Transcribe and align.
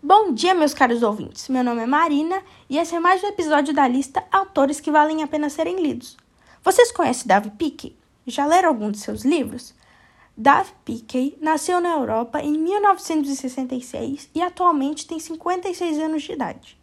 Bom 0.00 0.32
dia, 0.32 0.54
meus 0.54 0.72
caros 0.72 1.02
ouvintes. 1.02 1.48
Meu 1.48 1.64
nome 1.64 1.82
é 1.82 1.86
Marina 1.86 2.40
e 2.70 2.78
esse 2.78 2.94
é 2.94 3.00
mais 3.00 3.20
um 3.24 3.26
episódio 3.26 3.74
da 3.74 3.88
lista 3.88 4.24
Autores 4.30 4.78
que 4.78 4.92
valem 4.92 5.24
a 5.24 5.26
pena 5.26 5.50
serem 5.50 5.82
lidos. 5.82 6.16
Vocês 6.62 6.92
conhecem 6.92 7.26
Davi 7.26 7.50
Pickey? 7.50 7.98
Já 8.24 8.46
leram 8.46 8.68
algum 8.68 8.92
de 8.92 8.98
seus 8.98 9.24
livros? 9.24 9.74
Davi 10.36 10.70
Pickey 10.84 11.36
nasceu 11.40 11.80
na 11.80 11.88
Europa 11.88 12.40
em 12.40 12.56
1966 12.56 14.30
e 14.32 14.40
atualmente 14.40 15.04
tem 15.04 15.18
56 15.18 15.98
anos 15.98 16.22
de 16.22 16.30
idade. 16.30 16.78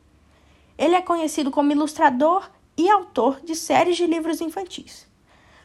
Ele 0.77 0.95
é 0.95 1.01
conhecido 1.01 1.49
como 1.49 1.71
ilustrador 1.71 2.49
e 2.75 2.89
autor 2.89 3.39
de 3.39 3.55
séries 3.55 3.95
de 3.95 4.05
livros 4.05 4.41
infantis. 4.41 5.07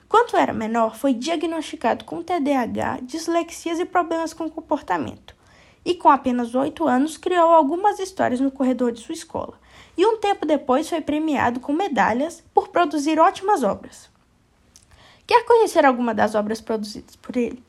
Quando 0.09 0.37
era 0.37 0.53
menor, 0.53 0.95
foi 0.95 1.15
diagnosticado 1.15 2.05
com 2.05 2.23
TDAH, 2.23 3.01
dislexias 3.03 3.81
e 3.81 3.85
problemas 3.85 4.33
com 4.33 4.49
comportamento 4.49 5.40
e, 5.85 5.95
com 5.95 6.09
apenas 6.09 6.55
oito 6.55 6.87
anos, 6.87 7.17
criou 7.17 7.51
algumas 7.51 7.99
histórias 7.99 8.41
no 8.41 8.51
corredor 8.51 8.93
de 8.93 9.01
sua 9.01 9.15
escola. 9.15 9.59
E 9.97 10.07
um 10.07 10.19
tempo 10.19 10.47
depois 10.47 10.89
foi 10.89 11.01
premiado 11.01 11.61
com 11.61 11.73
medalhas 11.73 12.43
por 12.55 12.69
produzir 12.69 13.19
ótimas 13.19 13.63
obras. 13.63 14.11
Quer 15.27 15.45
conhecer 15.45 15.85
alguma 15.85 16.15
das 16.15 16.35
obras 16.35 16.61
produzidas 16.61 17.17
por 17.17 17.37
ele? 17.37 17.63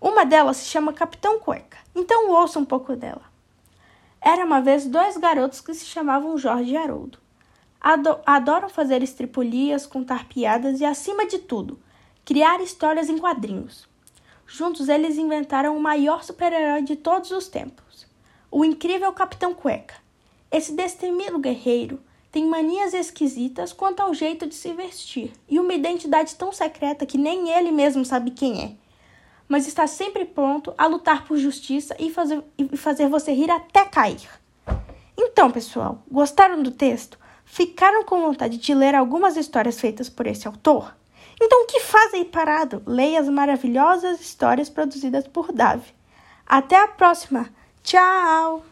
Uma 0.00 0.24
delas 0.24 0.58
se 0.58 0.66
chama 0.66 0.92
Capitão 0.92 1.38
Cueca, 1.38 1.78
então 1.94 2.30
ouça 2.30 2.58
um 2.58 2.64
pouco 2.64 2.94
dela. 2.94 3.22
Era 4.20 4.44
uma 4.44 4.60
vez 4.60 4.86
dois 4.86 5.16
garotos 5.16 5.60
que 5.60 5.72
se 5.72 5.86
chamavam 5.86 6.36
Jorge 6.36 6.72
e 6.72 6.76
Haroldo. 6.76 7.18
adoram 8.26 8.68
fazer 8.68 9.02
estripulias, 9.02 9.86
contar 9.86 10.28
piadas 10.28 10.80
e, 10.80 10.84
acima 10.84 11.26
de 11.26 11.38
tudo, 11.38 11.78
criar 12.24 12.60
histórias 12.60 13.08
em 13.08 13.18
quadrinhos. 13.18 13.88
Juntos 14.46 14.88
eles 14.88 15.18
inventaram 15.18 15.76
o 15.76 15.80
maior 15.80 16.22
super-herói 16.22 16.82
de 16.82 16.94
todos 16.94 17.32
os 17.32 17.48
tempos, 17.48 18.06
o 18.50 18.64
incrível 18.64 19.12
Capitão 19.12 19.52
Cueca. 19.52 19.94
Esse 20.50 20.72
destemido 20.72 21.38
guerreiro 21.38 22.00
tem 22.30 22.46
manias 22.46 22.94
esquisitas 22.94 23.72
quanto 23.72 24.00
ao 24.00 24.14
jeito 24.14 24.46
de 24.46 24.54
se 24.54 24.72
vestir 24.72 25.32
e 25.48 25.58
uma 25.58 25.74
identidade 25.74 26.36
tão 26.36 26.52
secreta 26.52 27.04
que 27.04 27.18
nem 27.18 27.48
ele 27.50 27.72
mesmo 27.72 28.04
sabe 28.04 28.30
quem 28.30 28.62
é. 28.62 28.72
Mas 29.48 29.66
está 29.66 29.86
sempre 29.86 30.24
pronto 30.24 30.72
a 30.78 30.86
lutar 30.86 31.26
por 31.26 31.36
justiça 31.38 31.96
e 31.98 32.10
fazer, 32.10 32.42
e 32.56 32.76
fazer 32.76 33.08
você 33.08 33.32
rir 33.32 33.50
até 33.50 33.84
cair. 33.84 34.28
Então, 35.16 35.50
pessoal, 35.50 36.02
gostaram 36.10 36.62
do 36.62 36.70
texto? 36.70 37.18
Ficaram 37.44 38.04
com 38.04 38.20
vontade 38.20 38.58
de 38.58 38.74
ler 38.74 38.94
algumas 38.94 39.36
histórias 39.36 39.80
feitas 39.80 40.08
por 40.08 40.26
esse 40.26 40.46
autor? 40.46 40.94
Então, 41.40 41.62
o 41.62 41.66
que 41.66 41.80
faz 41.80 42.14
aí 42.14 42.24
parado? 42.24 42.82
Leia 42.86 43.20
as 43.20 43.28
maravilhosas 43.28 44.20
histórias 44.20 44.68
produzidas 44.68 45.26
por 45.26 45.52
Davi. 45.52 45.94
Até 46.46 46.76
a 46.76 46.88
próxima! 46.88 47.48
Tchau! 47.82 48.64